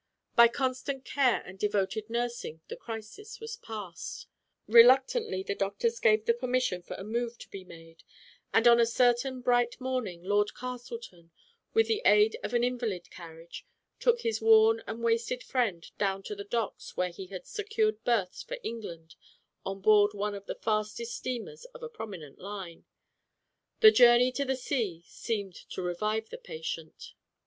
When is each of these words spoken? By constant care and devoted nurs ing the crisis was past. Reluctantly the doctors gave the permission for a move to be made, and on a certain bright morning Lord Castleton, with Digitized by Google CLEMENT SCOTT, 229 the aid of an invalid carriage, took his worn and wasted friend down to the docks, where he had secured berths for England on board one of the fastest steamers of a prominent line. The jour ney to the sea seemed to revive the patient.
By 0.35 0.47
constant 0.47 1.05
care 1.05 1.43
and 1.45 1.59
devoted 1.59 2.09
nurs 2.09 2.43
ing 2.43 2.61
the 2.69 2.75
crisis 2.75 3.39
was 3.39 3.55
past. 3.57 4.25
Reluctantly 4.65 5.43
the 5.43 5.53
doctors 5.53 5.99
gave 5.99 6.25
the 6.25 6.33
permission 6.33 6.81
for 6.81 6.95
a 6.95 7.03
move 7.03 7.37
to 7.37 7.47
be 7.49 7.63
made, 7.63 8.01
and 8.51 8.67
on 8.67 8.79
a 8.79 8.87
certain 8.87 9.41
bright 9.41 9.79
morning 9.79 10.23
Lord 10.23 10.55
Castleton, 10.55 11.29
with 11.75 11.85
Digitized 11.87 12.01
by 12.01 12.01
Google 12.01 12.09
CLEMENT 12.09 12.09
SCOTT, 12.09 12.09
229 12.09 12.09
the 12.09 12.09
aid 12.09 12.39
of 12.49 12.53
an 12.55 12.63
invalid 12.63 13.11
carriage, 13.11 13.65
took 13.99 14.21
his 14.21 14.41
worn 14.41 14.83
and 14.87 15.03
wasted 15.03 15.43
friend 15.43 15.91
down 15.99 16.23
to 16.23 16.35
the 16.35 16.45
docks, 16.45 16.97
where 16.97 17.11
he 17.11 17.27
had 17.27 17.45
secured 17.45 18.03
berths 18.03 18.41
for 18.41 18.57
England 18.63 19.15
on 19.63 19.81
board 19.81 20.15
one 20.15 20.33
of 20.33 20.47
the 20.47 20.55
fastest 20.55 21.13
steamers 21.15 21.65
of 21.75 21.83
a 21.83 21.87
prominent 21.87 22.39
line. 22.39 22.85
The 23.81 23.91
jour 23.91 24.17
ney 24.17 24.31
to 24.31 24.45
the 24.45 24.55
sea 24.55 25.03
seemed 25.05 25.53
to 25.69 25.83
revive 25.83 26.29
the 26.29 26.39
patient. 26.39 27.13